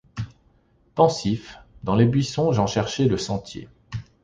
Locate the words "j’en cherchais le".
2.53-3.19